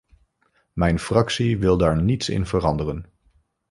[0.73, 3.05] Mijn fractie wil daar niets in veranderen.